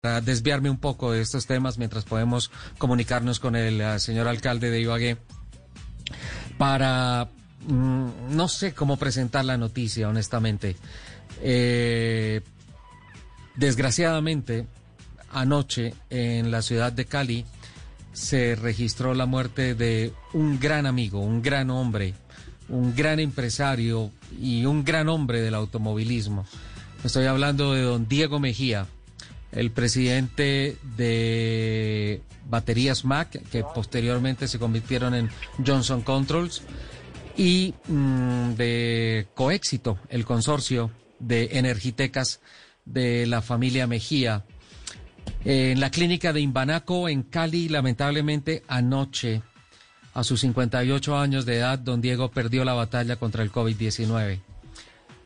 para 0.00 0.22
desviarme 0.22 0.70
un 0.70 0.78
poco 0.78 1.12
de 1.12 1.20
estos 1.20 1.46
temas 1.46 1.76
mientras 1.76 2.04
podemos 2.04 2.50
comunicarnos 2.78 3.38
con 3.38 3.54
el 3.54 3.82
uh, 3.82 3.98
señor 3.98 4.28
alcalde 4.28 4.70
de 4.70 4.80
Ibagué 4.80 5.18
para 6.56 7.28
mm, 7.68 8.34
no 8.34 8.48
sé 8.48 8.72
cómo 8.72 8.96
presentar 8.96 9.44
la 9.44 9.58
noticia, 9.58 10.08
honestamente. 10.08 10.76
Eh, 11.42 12.40
desgraciadamente, 13.56 14.66
anoche 15.32 15.92
en 16.08 16.50
la 16.50 16.62
ciudad 16.62 16.92
de 16.92 17.04
Cali 17.04 17.44
se 18.14 18.56
registró 18.56 19.12
la 19.12 19.26
muerte 19.26 19.74
de 19.74 20.14
un 20.32 20.58
gran 20.58 20.86
amigo, 20.86 21.20
un 21.20 21.42
gran 21.42 21.68
hombre, 21.68 22.14
un 22.70 22.96
gran 22.96 23.20
empresario 23.20 24.10
y 24.40 24.64
un 24.64 24.82
gran 24.82 25.10
hombre 25.10 25.42
del 25.42 25.54
automovilismo. 25.54 26.46
Estoy 27.04 27.26
hablando 27.26 27.74
de 27.74 27.82
don 27.82 28.08
Diego 28.08 28.40
Mejía 28.40 28.86
el 29.52 29.70
presidente 29.70 30.76
de 30.96 32.22
Baterías 32.48 33.04
Mac, 33.04 33.30
que 33.50 33.64
posteriormente 33.74 34.48
se 34.48 34.58
convirtieron 34.58 35.14
en 35.14 35.30
Johnson 35.64 36.02
Controls, 36.02 36.62
y 37.36 37.74
mm, 37.88 38.52
de 38.54 39.28
Coéxito, 39.34 39.98
el 40.08 40.24
consorcio 40.24 40.90
de 41.18 41.50
energitecas 41.52 42.40
de 42.84 43.26
la 43.26 43.42
familia 43.42 43.86
Mejía. 43.86 44.44
En 45.44 45.80
la 45.80 45.90
clínica 45.90 46.32
de 46.32 46.40
Imbanaco, 46.40 47.08
en 47.08 47.22
Cali, 47.22 47.68
lamentablemente 47.68 48.62
anoche, 48.68 49.42
a 50.12 50.24
sus 50.24 50.40
58 50.40 51.16
años 51.16 51.46
de 51.46 51.56
edad, 51.56 51.78
don 51.78 52.00
Diego 52.00 52.30
perdió 52.30 52.64
la 52.64 52.74
batalla 52.74 53.16
contra 53.16 53.42
el 53.42 53.52
COVID-19. 53.52 54.40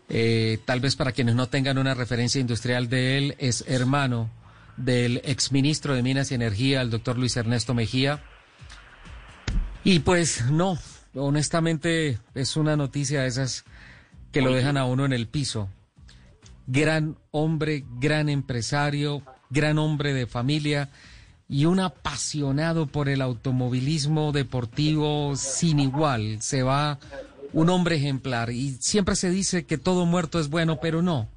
Eh, 0.09 0.59
tal 0.65 0.81
vez 0.81 0.97
para 0.97 1.13
quienes 1.13 1.35
no 1.35 1.49
tengan 1.49 1.79
una 1.79 1.95
referencia 1.95 2.41
industrial 2.41 2.89
de 2.89 3.19
él, 3.19 3.37
es 3.39 3.65
hermano 3.67 4.31
del 4.77 5.21
exministro 5.25 5.95
de 5.95 6.03
Minas 6.03 6.31
y 6.31 6.35
Energía, 6.35 6.83
el 6.83 6.91
doctor 6.91 7.19
Luis 7.19 7.37
Ernesto 7.37 7.75
Mejía. 7.75 8.23
Y 9.83 10.01
pues 10.01 10.51
no, 10.51 10.79
honestamente 11.15 12.19
es 12.35 12.57
una 12.57 12.77
noticia 12.77 13.23
de 13.23 13.29
esas 13.29 13.65
que 14.33 14.43
lo 14.43 14.53
dejan 14.53 14.77
a 14.77 14.85
uno 14.85 15.05
en 15.05 15.13
el 15.13 15.29
piso. 15.29 15.69
Gran 16.67 17.17
hombre, 17.31 17.85
gran 17.99 18.29
empresario, 18.29 19.23
gran 19.51 19.79
hombre 19.79 20.13
de 20.15 20.27
familia 20.27 20.91
y 21.49 21.67
un 21.67 21.79
apasionado 21.79 22.87
por 22.87 23.09
el 23.09 23.21
automovilismo 23.21 24.33
deportivo 24.33 25.37
sin 25.37 25.79
igual. 25.79 26.41
Se 26.41 26.63
va 26.63 26.99
un 27.55 27.71
hombre 27.71 27.97
ejemplar. 27.97 28.51
Y 28.51 28.77
siempre 28.81 29.17
se 29.17 29.31
dice 29.31 29.65
que 29.65 29.79
todo 29.79 30.05
muerto 30.05 30.39
es 30.39 30.51
bueno, 30.51 30.79
pero 30.81 31.01
no. 31.01 31.29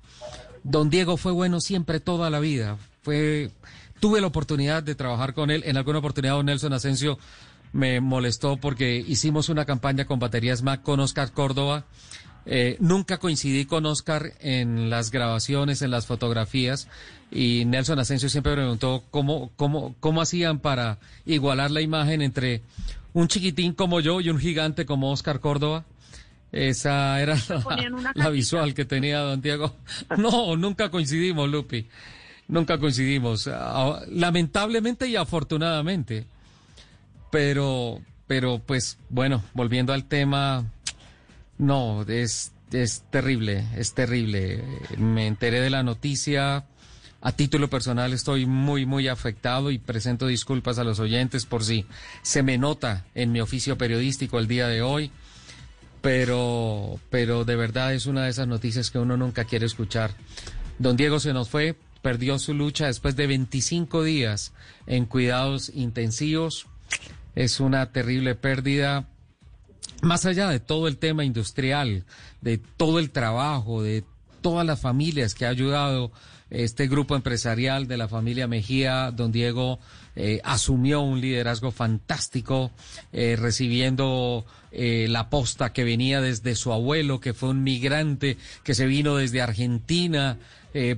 Don 0.63 0.89
Diego 0.89 1.15
fue 1.15 1.31
bueno 1.31 1.61
siempre 1.61 2.01
toda 2.01 2.29
la 2.29 2.39
vida. 2.39 2.77
Fue, 3.03 3.51
tuve 4.01 4.19
la 4.19 4.27
oportunidad 4.27 4.83
de 4.83 4.95
trabajar 4.95 5.33
con 5.33 5.49
él. 5.49 5.63
En 5.65 5.77
alguna 5.77 5.99
oportunidad 5.99 6.33
don 6.33 6.47
Nelson 6.47 6.73
Asensio 6.73 7.17
me 7.71 8.01
molestó 8.01 8.57
porque 8.57 8.97
hicimos 8.97 9.47
una 9.49 9.65
campaña 9.65 10.05
con 10.05 10.19
baterías 10.19 10.63
Mac 10.63 10.81
con 10.81 10.99
Oscar 10.99 11.31
Córdoba. 11.31 11.85
Eh, 12.49 12.77
nunca 12.79 13.17
coincidí 13.17 13.65
con 13.65 13.85
Oscar 13.85 14.31
en 14.39 14.89
las 14.89 15.11
grabaciones, 15.11 15.81
en 15.81 15.91
las 15.91 16.05
fotografías, 16.05 16.87
y 17.29 17.65
Nelson 17.65 17.99
Asensio 17.99 18.29
siempre 18.29 18.53
preguntó 18.53 19.03
cómo, 19.11 19.51
cómo, 19.57 19.95
cómo 19.99 20.21
hacían 20.21 20.59
para 20.59 20.97
igualar 21.25 21.71
la 21.71 21.81
imagen 21.81 22.21
entre 22.21 22.61
un 23.17 23.27
chiquitín 23.27 23.73
como 23.73 23.99
yo 23.99 24.21
y 24.21 24.29
un 24.29 24.37
gigante 24.37 24.85
como 24.85 25.11
Oscar 25.11 25.39
Córdoba. 25.39 25.85
Esa 26.51 27.19
era 27.19 27.35
la, 28.13 28.29
visual 28.29 28.75
que 28.75 28.85
tenía 28.85 29.19
don 29.19 29.41
Diego. 29.41 29.75
No, 30.19 30.55
nunca 30.55 30.91
coincidimos, 30.91 31.49
Lupi. 31.49 31.87
Nunca 32.47 32.77
coincidimos. 32.77 33.49
Ah, 33.51 34.01
lamentablemente 34.11 35.07
y 35.07 35.15
afortunadamente. 35.15 36.27
Pero, 37.31 38.01
pero 38.27 38.59
pues 38.59 38.99
bueno, 39.09 39.43
volviendo 39.55 39.93
al 39.93 40.05
tema, 40.05 40.65
no, 41.57 42.03
es, 42.03 42.51
es 42.71 43.03
terrible, 43.09 43.65
es 43.75 43.95
terrible. 43.95 44.63
Me 44.95 45.25
enteré 45.25 45.59
de 45.59 45.71
la 45.71 45.81
noticia. 45.81 46.65
A 47.21 47.31
título 47.31 47.69
personal 47.69 48.13
estoy 48.13 48.45
muy, 48.45 48.85
muy 48.85 49.07
afectado 49.07 49.71
y 49.71 49.79
presento 49.79 50.27
disculpas 50.27 50.77
a 50.79 50.83
los 50.83 50.99
oyentes 50.99 51.45
por 51.45 51.63
si 51.63 51.85
se 52.21 52.43
me 52.43 52.57
nota 52.57 53.05
en 53.15 53.31
mi 53.31 53.41
oficio 53.41 53.77
periodístico 53.77 54.39
el 54.39 54.47
día 54.47 54.67
de 54.67 54.81
hoy 54.81 55.11
pero, 56.01 56.99
pero 57.09 57.43
de 57.43 57.55
verdad 57.55 57.93
es 57.93 58.05
una 58.05 58.23
de 58.23 58.29
esas 58.29 58.47
noticias 58.47 58.91
que 58.91 58.99
uno 58.99 59.17
nunca 59.17 59.43
quiere 59.43 59.65
escuchar. 59.65 60.11
Don 60.79 60.95
Diego 60.95 61.19
se 61.19 61.33
nos 61.33 61.49
fue, 61.49 61.75
perdió 62.01 62.39
su 62.39 62.53
lucha 62.53 62.87
después 62.87 63.15
de 63.15 63.27
25 63.27 64.03
días 64.03 64.53
en 64.85 65.05
cuidados 65.05 65.69
intensivos. 65.73 66.67
Es 67.35 67.59
una 67.59 67.91
terrible 67.91 68.35
pérdida. 68.35 69.07
Más 70.01 70.25
allá 70.25 70.47
de 70.49 70.59
todo 70.59 70.87
el 70.87 70.97
tema 70.97 71.25
industrial, 71.25 72.05
de 72.41 72.57
todo 72.57 72.99
el 72.99 73.09
trabajo, 73.09 73.81
de 73.81 74.05
todas 74.41 74.65
las 74.65 74.79
familias 74.79 75.33
que 75.33 75.45
ha 75.45 75.49
ayudado 75.49 76.11
este 76.49 76.87
grupo 76.87 77.15
empresarial 77.15 77.87
de 77.87 77.97
la 77.97 78.07
familia 78.07 78.47
Mejía, 78.47 79.11
don 79.11 79.31
Diego 79.31 79.79
eh, 80.19 80.41
asumió 80.43 81.01
un 81.01 81.21
liderazgo 81.21 81.69
fantástico, 81.71 82.71
eh, 83.13 83.35
recibiendo 83.37 84.47
eh, 84.71 85.05
la 85.09 85.29
posta 85.29 85.73
que 85.73 85.83
venía 85.83 86.21
desde 86.21 86.55
su 86.55 86.73
abuelo, 86.73 87.19
que 87.19 87.35
fue 87.35 87.49
un 87.49 87.61
migrante 87.63 88.35
que 88.63 88.73
se 88.73 88.87
vino 88.87 89.15
desde 89.15 89.41
Argentina 89.41 90.37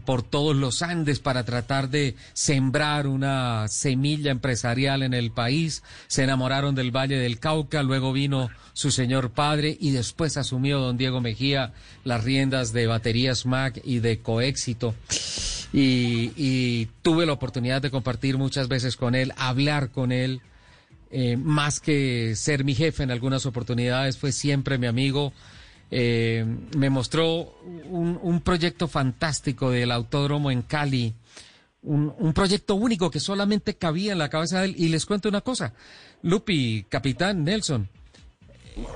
por 0.04 0.24
todos 0.24 0.58
los 0.58 0.82
Andes 0.82 1.22
para 1.22 1.46
tratar 1.46 1.90
de 1.90 2.18
sembrar 2.34 3.08
una 3.08 3.66
semilla 3.70 4.30
empresarial 4.30 5.04
en 5.04 5.14
el 5.14 5.32
país. 5.32 5.84
Se 6.08 6.24
enamoraron 6.24 6.76
del 6.76 6.92
Valle 6.92 7.18
del 7.18 7.40
Cauca, 7.40 7.82
luego 7.82 8.12
vino 8.12 8.50
su 8.74 8.92
señor 8.92 9.30
padre 9.30 9.78
y 9.80 9.92
después 9.92 10.36
asumió 10.36 10.80
don 10.82 10.98
Diego 10.98 11.22
Mejía 11.22 11.72
las 12.04 12.26
riendas 12.26 12.74
de 12.74 12.88
Baterías 12.88 13.46
Mac 13.46 13.80
y 13.86 14.00
de 14.00 14.20
Coéxito 14.20 14.96
y, 15.72 16.86
tuve 17.02 17.26
la 17.26 17.34
oportunidad 17.34 17.82
de 17.82 17.92
compartir 17.92 18.38
muchas 18.38 18.68
veces 18.68 18.96
con 18.96 19.16
él, 19.16 19.34
hablar 19.38 19.90
con 19.90 20.12
él, 20.12 20.42
eh, 21.12 21.38
más 21.38 21.80
que 21.80 22.36
ser 22.36 22.64
mi 22.64 22.76
jefe 22.76 23.04
en 23.04 23.12
algunas 23.12 23.46
oportunidades, 23.46 24.18
fue 24.18 24.32
siempre 24.32 24.78
mi 24.78 24.88
amigo. 24.88 25.34
Eh, 25.92 26.46
me 26.78 26.90
mostró 26.90 27.56
un, 27.90 28.42
proyecto 28.42 28.88
fantástico 28.88 29.72
del 29.72 29.92
autódromo 29.92 30.52
en 30.52 30.62
Cali, 30.62 31.16
un, 31.82 32.14
un, 32.18 32.34
proyecto 32.34 32.76
único 32.76 33.10
que 33.10 33.20
solamente 33.20 33.76
cabía 33.76 34.12
en 34.12 34.20
la 34.20 34.30
cabeza 34.30 34.60
de 34.60 34.68
él. 34.68 34.76
Y 34.78 34.90
les 34.90 35.06
cuento 35.06 35.30
una 35.30 35.42
cosa, 35.42 35.74
Lupi, 36.22 36.86
capitán 36.90 37.44
Nelson, 37.44 37.90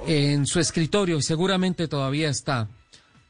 en 0.08 0.46
su 0.46 0.60
escritorio, 0.60 1.22
seguramente 1.22 1.88
todavía 1.88 2.30
está, 2.30 2.70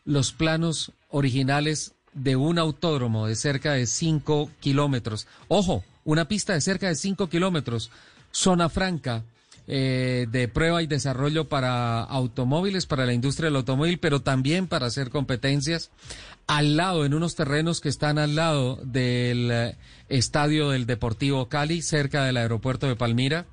los 0.05 0.33
planos 0.33 0.91
originales 1.09 1.93
de 2.13 2.35
un 2.35 2.59
autódromo 2.59 3.27
de 3.27 3.35
cerca 3.35 3.73
de 3.73 3.85
5 3.85 4.49
kilómetros. 4.59 5.27
Ojo, 5.47 5.83
una 6.05 6.27
pista 6.27 6.53
de 6.53 6.61
cerca 6.61 6.87
de 6.87 6.95
5 6.95 7.29
kilómetros, 7.29 7.91
zona 8.31 8.69
franca 8.69 9.23
eh, 9.65 10.27
de 10.29 10.49
prueba 10.49 10.83
y 10.83 10.87
desarrollo 10.87 11.47
para 11.47 12.01
automóviles, 12.01 12.85
para 12.85 13.05
la 13.05 13.13
industria 13.13 13.47
del 13.47 13.55
automóvil, 13.55 13.97
pero 13.97 14.21
también 14.21 14.67
para 14.67 14.87
hacer 14.87 15.09
competencias. 15.09 15.89
Al 16.47 16.75
lado, 16.75 17.05
en 17.05 17.13
unos 17.13 17.35
terrenos 17.35 17.79
que 17.79 17.87
están 17.87 18.17
al 18.17 18.35
lado 18.35 18.77
del 18.83 19.49
eh, 19.51 19.77
estadio 20.09 20.69
del 20.69 20.85
Deportivo 20.85 21.47
Cali, 21.47 21.81
cerca 21.81 22.25
del 22.25 22.35
aeropuerto 22.35 22.87
de 22.87 22.97
Palmira, 22.97 23.45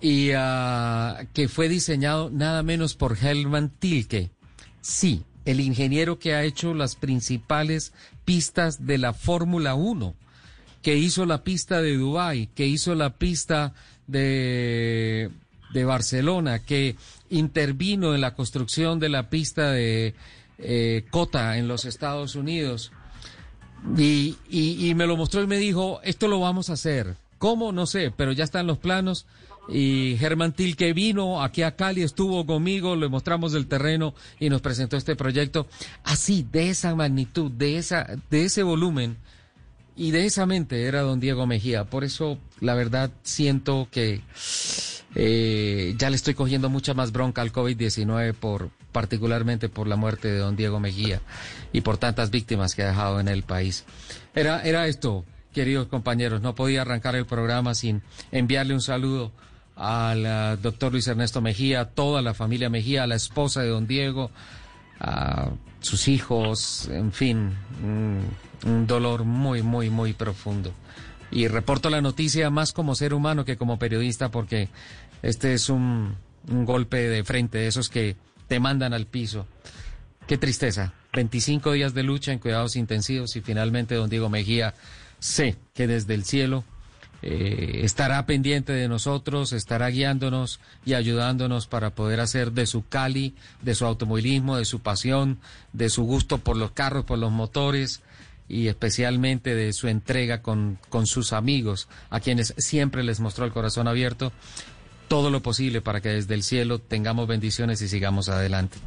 y 0.00 0.32
ah, 0.36 1.26
que 1.32 1.48
fue 1.48 1.70
diseñado 1.70 2.28
nada 2.30 2.62
menos 2.62 2.94
por 2.94 3.16
Helman 3.16 3.70
Tilke. 3.70 4.30
Sí, 4.82 5.24
el 5.48 5.60
ingeniero 5.60 6.18
que 6.18 6.34
ha 6.34 6.44
hecho 6.44 6.74
las 6.74 6.94
principales 6.94 7.94
pistas 8.26 8.84
de 8.84 8.98
la 8.98 9.14
Fórmula 9.14 9.74
1, 9.74 10.14
que 10.82 10.98
hizo 10.98 11.24
la 11.24 11.42
pista 11.42 11.80
de 11.80 11.96
Dubái, 11.96 12.48
que 12.54 12.66
hizo 12.66 12.94
la 12.94 13.14
pista 13.16 13.72
de, 14.06 15.30
Barcelona, 15.72 16.58
que 16.58 16.96
intervino 17.30 18.14
en 18.14 18.20
la 18.20 18.34
construcción 18.34 19.00
de 19.00 19.08
la 19.08 19.30
pista 19.30 19.70
de 19.70 20.14
eh, 20.58 21.06
Cota 21.10 21.56
en 21.56 21.66
los 21.66 21.86
Estados 21.86 22.34
Unidos. 22.34 22.92
Y 23.96 24.92
me 24.96 25.06
lo 25.06 25.16
mostró 25.16 25.42
y 25.42 25.46
me 25.46 25.56
dijo, 25.56 26.00
esto 26.04 26.28
lo 26.28 26.40
vamos 26.40 26.68
a 26.68 26.74
hacer. 26.74 27.16
¿Cómo? 27.38 27.72
No 27.72 27.86
sé, 27.86 28.12
pero 28.14 28.32
ya 28.32 28.44
están 28.44 28.66
los 28.66 28.76
planos 28.76 29.24
y 29.68 30.16
Germán 30.18 30.52
que 30.52 30.92
vino 30.92 31.42
aquí 31.42 31.62
a 31.62 31.76
Cali, 31.76 32.02
estuvo 32.02 32.46
conmigo, 32.46 32.96
le 32.96 33.08
mostramos 33.08 33.54
el 33.54 33.66
terreno 33.66 34.14
y 34.40 34.48
nos 34.48 34.62
presentó 34.62 34.96
este 34.96 35.14
proyecto. 35.14 35.66
Así, 36.04 36.46
de 36.50 36.70
esa 36.70 36.94
magnitud, 36.94 37.50
de, 37.50 37.76
esa, 37.76 38.06
de 38.30 38.44
ese 38.44 38.62
volumen 38.62 39.16
y 39.94 40.10
de 40.10 40.26
esa 40.26 40.46
mente 40.46 40.84
era 40.84 41.02
don 41.02 41.20
Diego 41.20 41.46
Mejía. 41.46 41.84
Por 41.84 42.04
eso, 42.04 42.38
la 42.60 42.74
verdad, 42.74 43.10
siento 43.22 43.88
que 43.90 44.22
eh, 45.14 45.94
ya 45.98 46.08
le 46.08 46.16
estoy 46.16 46.34
cogiendo 46.34 46.70
mucha 46.70 46.94
más 46.94 47.12
bronca 47.12 47.42
al 47.42 47.52
COVID-19 47.52 48.34
por 48.34 48.70
particularmente 48.92 49.68
por 49.68 49.86
la 49.86 49.96
muerte 49.96 50.28
de 50.28 50.38
don 50.38 50.56
Diego 50.56 50.80
Mejía 50.80 51.20
y 51.72 51.82
por 51.82 51.98
tantas 51.98 52.30
víctimas 52.30 52.74
que 52.74 52.82
ha 52.82 52.88
dejado 52.88 53.20
en 53.20 53.28
el 53.28 53.42
país. 53.42 53.84
Era, 54.34 54.62
era 54.62 54.86
esto, 54.86 55.24
queridos 55.52 55.88
compañeros, 55.88 56.40
no 56.40 56.54
podía 56.54 56.82
arrancar 56.82 57.14
el 57.14 57.26
programa 57.26 57.74
sin 57.74 58.02
enviarle 58.32 58.72
un 58.72 58.80
saludo 58.80 59.30
al 59.78 60.26
ah, 60.26 60.56
doctor 60.56 60.92
Luis 60.92 61.06
Ernesto 61.06 61.40
Mejía, 61.40 61.86
toda 61.86 62.20
la 62.20 62.34
familia 62.34 62.68
Mejía, 62.68 63.04
a 63.04 63.06
la 63.06 63.14
esposa 63.14 63.62
de 63.62 63.68
don 63.68 63.86
Diego, 63.86 64.30
a 65.00 65.50
sus 65.80 66.08
hijos, 66.08 66.88
en 66.90 67.12
fin, 67.12 67.52
un 68.66 68.86
dolor 68.86 69.24
muy, 69.24 69.62
muy, 69.62 69.88
muy 69.88 70.12
profundo. 70.12 70.72
Y 71.30 71.46
reporto 71.46 71.90
la 71.90 72.00
noticia 72.00 72.50
más 72.50 72.72
como 72.72 72.94
ser 72.94 73.14
humano 73.14 73.44
que 73.44 73.56
como 73.56 73.78
periodista 73.78 74.30
porque 74.30 74.68
este 75.22 75.54
es 75.54 75.68
un, 75.68 76.16
un 76.50 76.64
golpe 76.64 77.08
de 77.08 77.22
frente, 77.22 77.58
de 77.58 77.68
esos 77.68 77.88
que 77.88 78.16
te 78.48 78.58
mandan 78.58 78.94
al 78.94 79.06
piso. 79.06 79.46
Qué 80.26 80.38
tristeza. 80.38 80.92
25 81.12 81.72
días 81.72 81.94
de 81.94 82.02
lucha 82.02 82.32
en 82.32 82.38
cuidados 82.38 82.76
intensivos 82.76 83.36
y 83.36 83.40
finalmente 83.40 83.94
don 83.94 84.10
Diego 84.10 84.28
Mejía 84.28 84.74
sé 85.20 85.56
que 85.74 85.86
desde 85.86 86.14
el 86.14 86.24
cielo 86.24 86.64
eh, 87.22 87.80
estará 87.82 88.24
pendiente 88.26 88.72
de 88.72 88.88
nosotros, 88.88 89.52
estará 89.52 89.88
guiándonos 89.88 90.60
y 90.84 90.94
ayudándonos 90.94 91.66
para 91.66 91.90
poder 91.90 92.20
hacer 92.20 92.52
de 92.52 92.66
su 92.66 92.86
Cali, 92.86 93.34
de 93.62 93.74
su 93.74 93.84
automovilismo, 93.86 94.56
de 94.56 94.64
su 94.64 94.80
pasión, 94.80 95.38
de 95.72 95.90
su 95.90 96.04
gusto 96.04 96.38
por 96.38 96.56
los 96.56 96.70
carros, 96.72 97.04
por 97.04 97.18
los 97.18 97.32
motores 97.32 98.02
y 98.48 98.68
especialmente 98.68 99.54
de 99.54 99.72
su 99.72 99.88
entrega 99.88 100.42
con, 100.42 100.78
con 100.88 101.06
sus 101.06 101.32
amigos, 101.32 101.88
a 102.08 102.20
quienes 102.20 102.54
siempre 102.56 103.02
les 103.02 103.20
mostró 103.20 103.44
el 103.44 103.52
corazón 103.52 103.88
abierto, 103.88 104.32
todo 105.08 105.30
lo 105.30 105.42
posible 105.42 105.80
para 105.80 106.00
que 106.00 106.10
desde 106.10 106.34
el 106.34 106.42
cielo 106.42 106.78
tengamos 106.78 107.26
bendiciones 107.26 107.80
y 107.82 107.88
sigamos 107.88 108.28
adelante. 108.28 108.78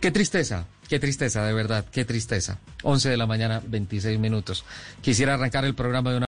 Qué 0.00 0.10
tristeza, 0.10 0.66
qué 0.88 0.98
tristeza, 0.98 1.44
de 1.44 1.52
verdad, 1.52 1.86
qué 1.90 2.04
tristeza. 2.04 2.58
11 2.82 3.08
de 3.08 3.16
la 3.16 3.26
mañana, 3.26 3.62
26 3.66 4.18
minutos. 4.18 4.64
Quisiera 5.00 5.34
arrancar 5.34 5.64
el 5.64 5.74
programa 5.74 6.10
de 6.10 6.16
una 6.16 6.18